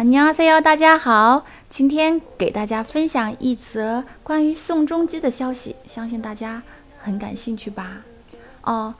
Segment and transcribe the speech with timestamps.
[0.00, 1.44] 안녕하세요，大家好。
[1.70, 6.62] 今天给大家分享一则关于宋仲基的消息，相信大家
[6.98, 8.02] 很感兴趣吧？
[8.62, 8.94] 哦，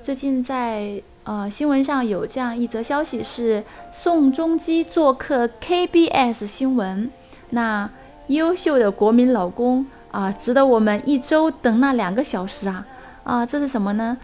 [0.00, 7.10] 最近在呃新闻上有这样一则消息，是宋仲基做客 KBS 新闻。
[7.50, 7.88] 那
[8.26, 12.86] 优秀的国民老公啊，值得我们一周等那两个小时啊！
[13.22, 14.16] 啊，这是什么呢？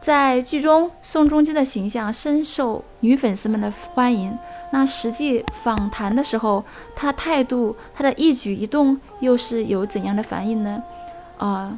[0.00, 4.36] 在剧中，宋仲基的形象深受女粉丝们的欢迎。
[4.71, 6.63] 那实际访谈的时候，
[6.95, 10.83] 他态度、他的一举一动又是有怎样的反应呢？
[11.37, 11.77] 啊，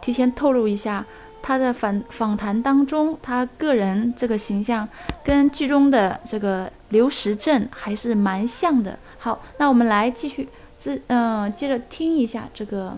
[0.00, 1.04] 提前透露一下，
[1.42, 4.88] 他的访访谈当中，他个人这个形象
[5.24, 8.98] 跟剧中的这个刘石镇还是蛮像的。
[9.18, 12.96] 好，那我们来继续，自嗯，接着听一下这个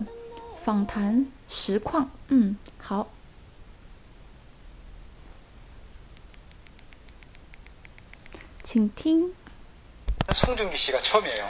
[0.61, 2.09] 访谈实况。
[2.27, 3.07] 嗯，好。
[8.63, 9.33] 请听。
[10.33, 11.49] 송중기 씨가 처음이에요.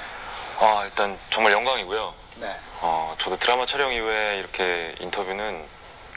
[0.60, 2.14] 아, 일단 정말 영광이고요.
[2.38, 2.56] 네.
[2.82, 5.66] 어, 저도 드라마 촬영 이후에 이렇게 인터뷰는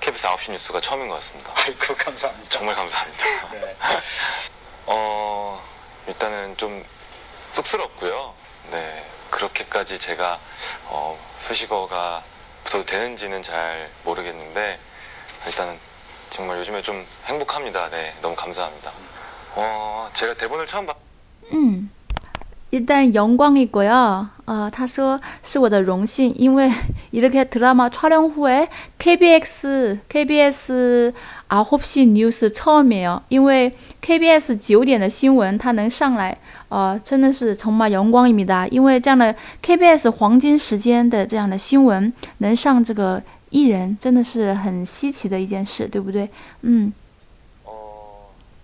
[0.01, 1.53] KBS 9시 뉴스가 처음인 것 같습니다.
[1.55, 2.51] 아이고 감사합니다.
[2.51, 3.25] 정말 감사합니다.
[3.53, 3.77] 네.
[4.87, 5.62] 어,
[6.06, 6.84] 일단은 좀
[7.53, 8.34] 쑥스럽고요.
[8.71, 10.39] 네, 그렇게까지 제가
[10.87, 12.23] 어, 수식어가
[12.65, 14.78] 붙어도 되는지는 잘 모르겠는데
[15.47, 15.78] 일단은
[16.31, 17.91] 정말 요즘에 좀 행복합니다.
[17.91, 18.93] 네, 너무 감사합니다.
[19.55, 20.97] 어, 제가 대본을 처음 봤...
[21.53, 21.91] 嗯，
[22.73, 24.28] 一旦영광이고요。
[24.45, 26.72] 呃，他说是我的荣幸，因为
[27.12, 28.67] 이렇게드라마촬영후에
[28.98, 31.14] KBS KBS
[31.48, 33.22] 아홉시 뉴스 처음이에요。
[33.30, 36.38] 因为 KBS 九点的新闻它能上来，
[36.70, 38.67] 呃，真的是정말영광입니다。
[38.70, 46.30] 因为这样的 KBS 黄金时间的这样的新闻能上这个艺人，真的是很稀奇的一件事，对不对？
[46.62, 46.94] 嗯。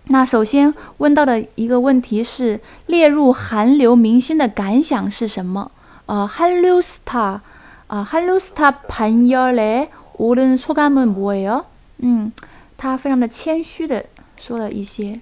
[0.08, 5.70] 那首先问到的一个问题是，列入韩流明星的感想是什么？
[6.06, 7.40] 呃，한류스타
[7.88, 11.64] 啊，한류스타 반열에오른소감은뭐예요？
[11.98, 12.30] 嗯，
[12.76, 14.04] 他非常的谦虚的
[14.36, 15.20] 说了一些。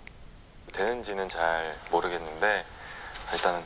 [0.73, 2.65] 되는지는 잘 모르겠는데
[3.33, 3.61] 일단은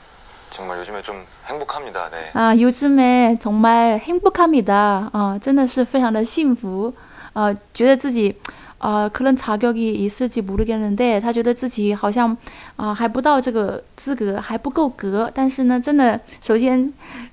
[0.50, 2.08] 정말 요즘에 좀 행복합니다.
[2.10, 2.30] 네.
[2.34, 6.94] 啊，요즘에정말행복합니다啊，真的是非常的幸福。
[7.32, 8.36] 呃，觉得自己
[8.82, 12.36] 呃可能자격이있을지모르겠는데他觉得自己好像
[12.76, 15.30] 啊、还不到这个资格，还不够格。
[15.34, 16.92] 但是呢，真的首先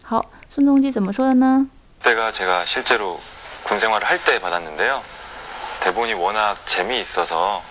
[0.03, 1.67] 好，宋仲基怎么说的呢？
[2.03, 3.21] 그때가 제가 실제로
[3.65, 5.03] 군 생활을 할 때 받았는데요.
[5.81, 7.63] 대본이 워낙 재미있어서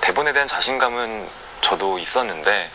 [0.00, 1.26] 대본에 대한 자신감은
[1.60, 2.70] 저도 있었는데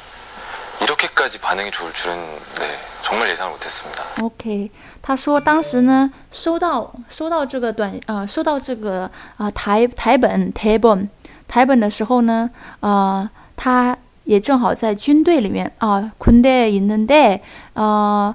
[0.81, 2.17] 이렇게까지 반응이 좋을 줄은
[2.59, 4.03] 네, 정말 예상을 못했습니다.
[4.21, 4.69] OK，
[5.01, 11.09] 他说当时呢收到收到这个短呃收到这个啊、台台本台本
[11.47, 12.49] 台本的时候呢，
[12.79, 17.39] 呃，他也正好在军队里面啊，군대에있는데
[17.73, 18.33] 呃，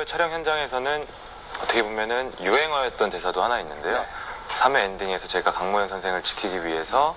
[0.03, 1.07] 3회 촬영 현장에서는
[1.63, 3.99] 어떻게 보면은 유행어였던 대사도 하나 있는데요.
[3.99, 4.07] 네.
[4.59, 7.17] 3회 엔딩에서 제가 강모현 선생을 지키기 위해서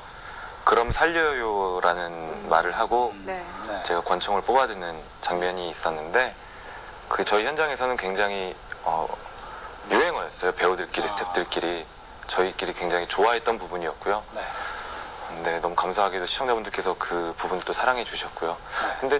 [0.63, 2.47] 그럼 살려요라는 음.
[2.49, 3.23] 말을 하고 음.
[3.25, 3.43] 네.
[3.67, 3.83] 네.
[3.83, 6.35] 제가 권총을 뽑아드는 장면이 있었는데
[7.09, 9.07] 그 저희 현장에서는 굉장히 어,
[9.89, 10.53] 유행어였어요.
[10.53, 11.09] 배우들끼리, 아.
[11.09, 11.85] 스태프들끼리
[12.27, 14.23] 저희끼리 굉장히 좋아했던 부분이었고요.
[14.33, 14.41] 네.
[15.27, 18.57] 근데 너무 감사하게도 시청자분들께서 그 부분도 또 사랑해 주셨고요.
[18.81, 18.97] 네.
[18.99, 19.19] 근데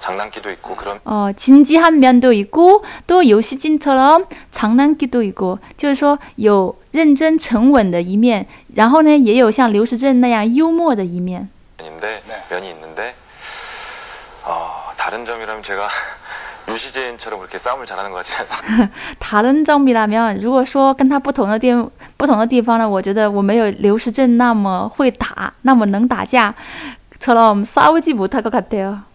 [0.03, 8.45] 장난기도 있고 그런 呃， 진지한 면도 있고 또 요시진처럼 장난기도 있고，就是说有认真沉稳的一面，
[8.75, 11.49] 然后呢，也有像刘时珍那样幽默的一面。
[11.77, 12.43] 면인데 네.
[12.49, 13.13] 면이 있는데
[14.45, 15.89] 어, 다른 점이라면 제가
[16.69, 18.89] 유시진처럼 그렇게 싸움을 잘하는 것 같지 않습니다.
[19.19, 21.73] 塔伦证比拉面，如果说跟他不同的地
[22.15, 26.55] 不同的地方呢，我觉得我没有刘时珍那么会打，那么能打架。
[27.19, 28.97] 처럼싸우지못할것같아요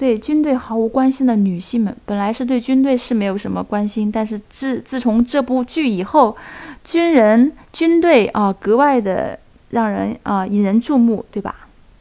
[0.00, 6.36] 对军队毫无关心的女性们，本来是对军队是没有什么关心，但是自自从这部剧以后，
[6.84, 9.38] 军人军队啊格外的
[9.70, 11.54] 让人啊引人注目，对吧？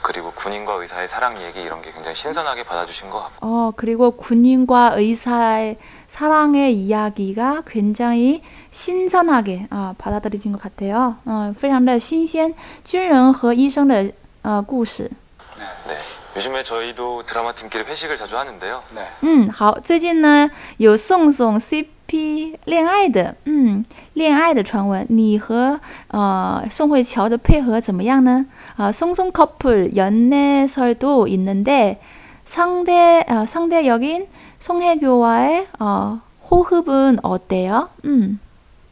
[0.00, 4.92] 그리고 군인과 의사의 사랑 얘기 이런 게 굉장히 신선하게 받아주신 것 같고 어, 그리고 군인과
[4.96, 5.76] 의사의
[6.06, 11.16] 사랑의 이야기가 굉장히 신선하게 아, 받아들여진 것 같아요.
[11.26, 12.54] 어, 非常的新鲜，
[12.84, 14.10] 军人和医生的
[14.42, 15.10] 呃故事。
[15.58, 15.96] 네.
[16.36, 18.82] 요즘에 저희도 드라마 팀끼리 회식을 자주 하는데요.
[18.94, 19.08] 네.
[19.22, 28.46] 嗯，好，最近呢有宋宋 CP 恋爱的，嗯，恋爱的传闻，你和呃宋慧乔的配合怎么样呢？
[28.76, 32.00] 啊、송송 커플 연애설도 있는데
[32.44, 34.28] 상대 어, 상대 역인
[34.60, 37.88] 송혜교와의 어, 호흡은 어때요?
[38.04, 38.38] 음,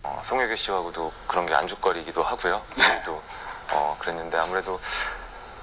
[0.03, 2.61] 어, 송혜교 씨하고도 그런 게 안주거리기도 하고요.
[2.77, 3.21] 저희도
[3.73, 4.79] 어, 그랬는데 아무래도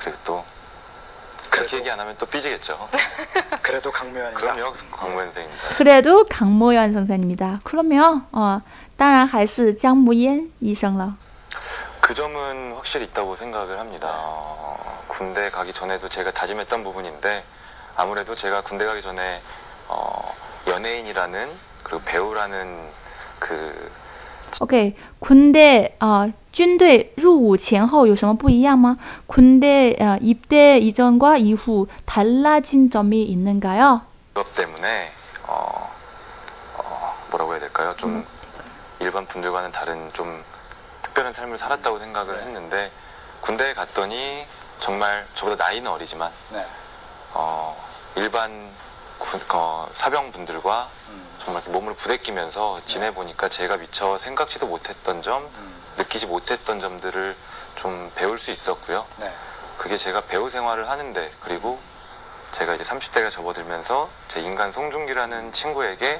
[0.00, 0.44] 그리고 또
[1.50, 2.88] 그렇게 그래도- 얘기 안 하면 또 삐지겠죠.
[3.62, 4.38] 그래도 강묘현이다.
[4.40, 5.68] 그럼요, 강모현 선생입니다.
[5.76, 7.60] 그래도 강모연 선생입니다.
[7.64, 8.60] 그러면 어,
[8.96, 11.14] 当然还是姜暮烟医生了。
[12.00, 14.08] 그 점은 확실히 있다고 생각을 합니다.
[14.12, 17.44] 어, 군대 가기 전에도 제가 다짐했던 부분인데
[17.96, 19.42] 아무래도 제가 군대 가기 전에
[19.88, 20.34] 어,
[20.66, 21.50] 연예인이라는
[21.82, 22.90] 그리고 배우라는
[23.38, 23.90] 그
[24.60, 28.96] OK，군대啊、呃军队入伍前后有什么不一样吗?
[29.26, 34.00] 군대 어, 입대 이전과 이후 달라진 점이 있는가요?
[34.28, 35.12] 직업 때문에
[35.46, 35.90] 어,
[36.78, 37.94] 어, 뭐라고 해야 될까요?
[37.98, 38.24] 좀
[39.00, 40.42] 일반 분들과는 다른 좀
[41.02, 42.90] 특별한 삶을 살았다고 생각을 했는데
[43.42, 44.46] 군대에 갔더니
[44.80, 46.64] 정말 저보다 나이는 어리지만 네.
[47.34, 47.76] 어,
[48.14, 48.50] 일반
[49.18, 55.73] 군- 어, 사병분들과 음, 정말 이렇게 몸을 부대끼면서 지내보니까 제가 미처 생각지도 못했던 점, 음,
[55.97, 57.35] 느끼지 못했던 점들을
[57.75, 59.05] 좀 배울 수 있었고요.
[59.17, 59.31] 네.
[59.77, 61.79] 그게 제가 배우 생활을 하는데 그리고
[62.53, 66.19] 제가 이제 30대가 접어들면서 제 인간 송중기라는 친구에게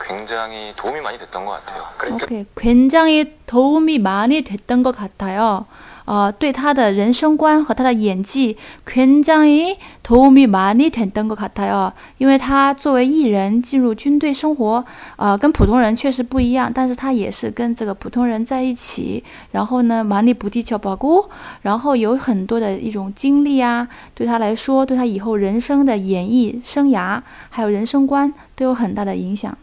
[0.00, 1.88] 굉장히 도움이 많이 됐던 것 같아요.
[1.96, 5.66] 그러니까 OK，굉장히 도움이 많이 됐던 것 같아요.
[6.05, 11.93] 어, 对他的人生观和他的演技굉장히 도움이 많이 됐던 것 같아요.
[12.17, 14.83] 因为他作为艺人进入军队生活，
[15.17, 21.25] 呃，跟普通人确实不一样，但是他也是跟这个普通人在一起，然后呢，많이부딪혀보고，
[21.61, 29.55] 然后有很多的一种经历啊，对他来说，对他以后人生的演艺生涯还有人生观都有很大的影响。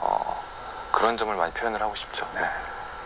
[0.00, 0.42] 어,
[0.92, 2.26] 그런 점을 많이 표현을 하고 싶죠.
[2.34, 2.42] 네.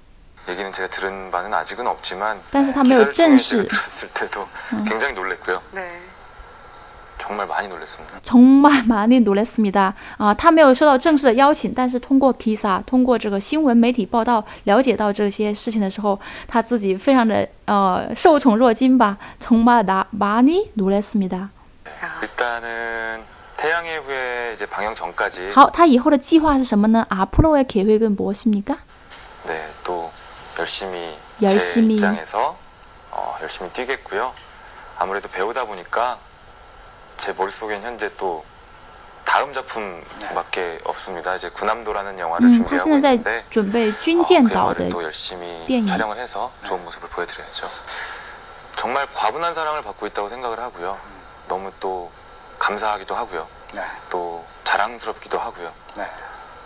[2.52, 3.68] 但是他没有正式
[7.27, 8.19] 정말 많이 놀랐습니다.
[8.23, 9.95] 정말 많이 놀랐습니다.
[10.19, 16.19] 啊，他没有收到正式的邀请，但是通过 Kisa，通过这个新闻媒体报道了解到这些事情的时候，
[16.49, 21.51] 他自己非常的呃受宠若惊吧，정말나많이놀랐습니다。
[22.01, 23.23] 아, 일단은
[23.57, 27.07] 태양의 후예 이제 방영 전까지 好，他以后的计划是什么呢？
[27.09, 28.79] 앞으로의계획은무엇입니까？
[29.47, 30.11] 네, 또
[30.59, 32.01] 열심히, 열심히.
[32.01, 32.57] 제 입장에서
[33.13, 34.33] 어, 열심히 뛰겠고요.
[34.99, 36.19] 아무래도 배우다 보니까
[37.19, 38.45] 제 머릿속엔 현재 또
[39.25, 41.37] 다음 작품밖에 없습니다.
[41.37, 45.87] 이제 구남도라는 영화를 嗯，他 준비하고 现在在 있는데 准备《军 어, 舰 그 岛》的 영화를 또 열심히电影
[45.87, 47.71] 촬영을 해서 좋은 모습을 보여드려야죠.
[48.77, 50.99] 정말 과분한 사랑을 받고 있다고 생각을 하고요.
[51.49, 52.11] 너무 또
[52.59, 53.47] 감사하기도 하고요.
[53.73, 53.83] 네.
[54.11, 55.73] 또 자랑스럽기도 하고요.
[55.95, 56.11] 네.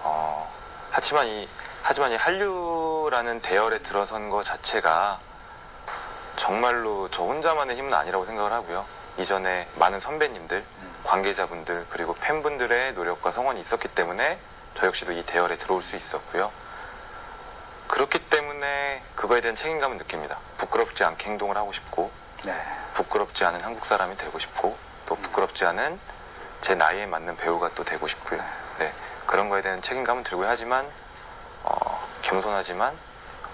[0.02, 0.50] 어,
[0.90, 1.48] 하지만 이
[1.82, 5.18] 하지만 이 한류라는 대열에 들어선 것 자체가
[6.36, 8.84] 정말로 저 혼자만의 힘은 아니라고 생각을 하고요.
[9.17, 10.63] 이전에 많은 선배님들,
[11.03, 14.39] 관계자분들 그리고 팬분들의 노력과 성원이 있었기 때문에
[14.75, 16.51] 저 역시도 이 대열에 들어올 수 있었고요.
[17.87, 20.37] 그렇기 때문에 그거에 대한 책임감을 느낍니다.
[20.57, 22.09] 부끄럽지 않게 행동을 하고 싶고
[22.45, 22.53] 네.
[22.93, 25.99] 부끄럽지 않은 한국 사람이 되고 싶고 또 부끄럽지 않은
[26.61, 28.41] 제 나이에 맞는 배우가 또 되고 싶고요.
[28.79, 28.93] 네,
[29.25, 30.47] 그런 거에 대한 책임감은 들고요.
[30.47, 30.87] 하지만
[31.63, 32.97] 어, 겸손하지만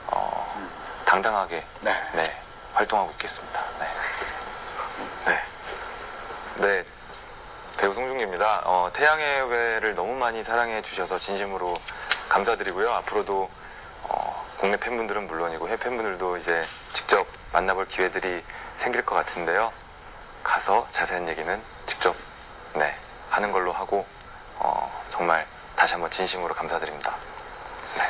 [0.08, 0.70] 어,
[1.06, 1.96] 당당하게 네.
[2.14, 2.38] 네,
[2.74, 3.64] 활동하고 있겠습니다.
[3.80, 3.86] 네.
[3.86, 3.87] 네.
[6.57, 6.85] 네,
[7.77, 8.63] 배우 송중기입니다.
[8.65, 11.75] 어, 태양의 외를 너무 많이 사랑해 주셔서 진심으로
[12.29, 12.91] 감사드리고요.
[12.91, 13.51] 앞으로도
[14.05, 18.43] 어, 국내 팬분들은 물론이고 해외 팬분들도 이제 직접 만나볼 기회들이
[18.77, 19.73] 생길 것 같은데요.
[20.43, 22.15] 가서 자세한 얘기는 직접
[22.75, 22.95] 네,
[23.31, 24.07] 하는 걸로 하고
[24.59, 27.15] 어, 정말 다시 한번 진심으로 감사드립니다.
[27.97, 28.05] 네,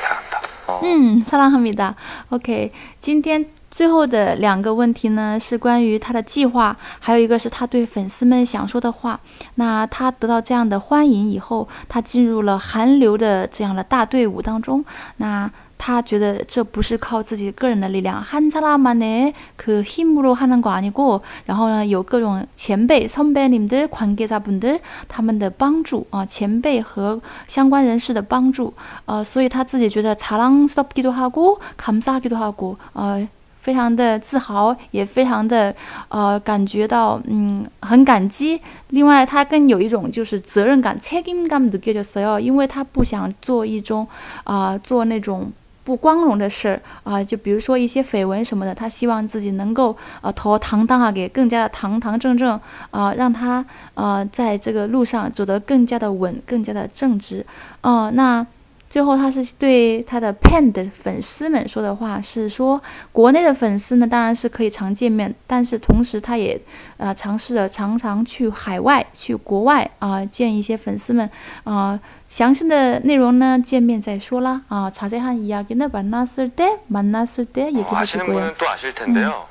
[0.00, 0.40] 사랑합니다.
[0.66, 1.94] 어, 嗯，萨拉哈米达。
[2.30, 9.20] OK，今天 最后的两个问题呢是关于他的计划，还有一个是他对粉丝们想说的话。
[9.54, 14.84] 那他得到这样的欢迎以后，他进入了韩流的这样的大队伍当中。
[15.18, 15.48] 那
[15.78, 28.74] 他觉得这不是靠自己个人的力量，한사람만의그힘으로하는거아니고，然后呢有各种前辈、선배님들、관계자분들他们的帮助啊，前辈和相关人士的帮助，
[29.06, 33.28] 呃，所以他自己觉得자랑스럽기도하고감사하기도하고，呃。
[33.64, 35.74] 非常的自豪，也非常的
[36.08, 38.58] 呃感觉到嗯很感激。
[38.88, 42.40] 另外，他更有一种就是责任感，책임감느껴졌어요。
[42.40, 44.08] 因为他不想做一种
[44.44, 45.52] 啊、做那种
[45.84, 52.58] 不光荣的事儿啊、就比如说一些绯闻什么的，他希望自己能够呃더堂堂하게更加的堂堂正正
[52.90, 53.62] 啊、让他
[53.92, 57.44] 呃在这个路上走得更加的稳，更加的正直。
[57.82, 58.46] 哦、那。
[58.94, 66.60] 最后，他是对他的 Pan 的粉丝们说的话是说，国内的粉丝呢，当然是可以常见面，但是同时他也
[66.96, 71.30] 呃尝试着常常去海外、去国外啊、见一些粉丝们
[71.62, 74.90] 啊、详细的内容呢，见面再说啦啊。
[74.90, 78.40] 자세한이야기는만났을때만났을때 어, 얘기해 아시는 주고요.
[78.40, 79.46] 분은 또 아실 텐데요.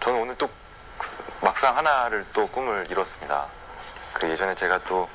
[0.00, 0.48] 저는 오늘 또
[1.40, 3.46] 막상 하나를 또 꿈을 이뤘습니다.
[4.12, 5.08] 그 예전에 제가 또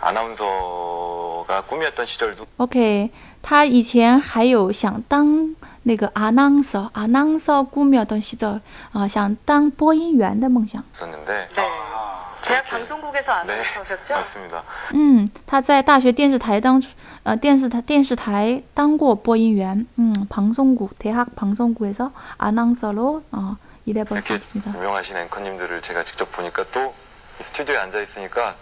[0.00, 3.10] 아나운서 가 꿈이었던 시절도 OK，
[3.42, 8.60] 他以前还有想当那个 announcer announcer 꿈이었던시절
[8.92, 10.82] 啊，想当播音员的梦想。
[10.96, 11.62] 있었는데 네.
[11.62, 14.14] 아, 대학 그렇게- 방송국에서 아나운서셨죠?
[14.14, 14.62] 맞습니다.
[14.94, 16.82] 嗯，他在大学电视台当
[17.22, 19.86] 呃电视台电视台当过播音员。
[19.96, 24.74] 嗯，방송국대학방송국에서 아나운서로 어, 일해 볼 수 이렇게 있습니다.
[24.76, 26.92] 유명하신 앵커님들을 제가 직접 보니까 또
[27.38, 28.54] 이 스튜디오에 앉아 있으니까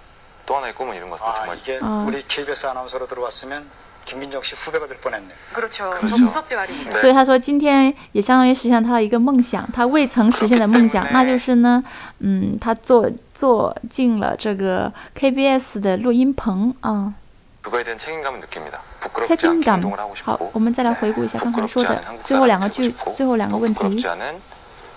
[0.48, 1.34] 또 하나의 꿈을 이룬 것 같습니다.
[1.34, 2.04] 아, 정말 이게 어.
[2.06, 3.64] 우리 KBS 아나운서로 들어왔으면
[4.04, 5.28] 김민정 씨 후배가 될 뻔했네.
[5.54, 5.88] 그렇죠.
[5.90, 6.08] 그렇죠.
[6.08, 6.90] 저 무섭지 말입니다.
[6.90, 11.82] 对所以他说，今天也相当于实现了他的一个梦想，他未曾实现的梦想，那就是呢，
[12.18, 17.14] 嗯，他坐坐进了这个 KBS 的录音棚啊。
[17.62, 18.82] 그거에 대한 책임감을 느낍니다.
[19.00, 19.74] 부끄럽지 않게 책임감.
[19.80, 23.56] 행동을 하고 好 싶고 ，我们再来回顾一下刚才 부끄럽지 说的 않은 한국 最后两个 사람이 句 되고 ， 싶고 最后两个
[23.56, 24.06] 또 问题 부끄럽지 。
[24.06, 24.40] 않은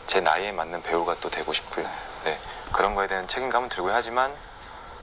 [0.08, 1.86] 제 나이에 맞는 배우가 또 되고 싶고요.
[2.26, 2.38] 네
[2.74, 3.94] 그런 거에 대한 책임감은 들고요.
[3.96, 4.32] 하지만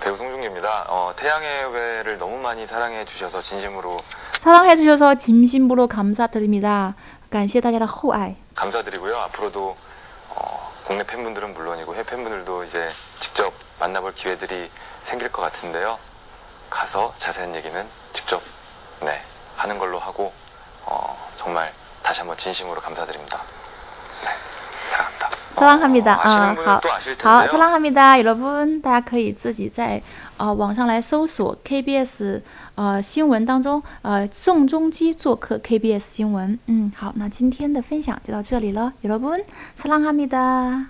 [0.00, 0.86] 배우 송중기입니다.
[0.88, 3.98] 어, 태양의 외를 너무 많이 사랑해 주셔서 진심으로
[4.38, 6.94] 사랑해 주셔서 진심으로 감사드립니다.
[7.30, 8.36] 感谢大家的厚爱。
[8.54, 9.16] 감사드리고요.
[9.16, 9.76] 앞으로도
[10.30, 14.70] 어, 국내 팬분들은 물론이고 해외 팬분들도 이제 직접 만나볼 기회들이
[15.02, 15.98] 생길 것 같은데요.
[16.70, 18.42] 가서 자세한 얘기는 직접
[19.00, 19.22] 네,
[19.56, 20.32] 하는 걸로 하고
[20.84, 23.40] 어, 정말 다시 한번 진심으로 감사드립니다.
[24.22, 24.30] 네,
[25.58, 26.16] 사랑합니다.
[26.16, 26.16] 사랑합니다.
[26.16, 27.50] 어, 아시는 아, 분은 하- 또 아실 好， 텐데요.
[27.50, 30.00] 사랑합니다，여러분，大家可以自己在
[30.36, 32.40] 呃网上来搜索 KBS
[32.74, 36.58] 呃新闻当中，呃宋仲基做客 KBS 新闻。
[36.66, 40.86] 嗯，好，那今天的分享就到这里了，여러분사랑합니다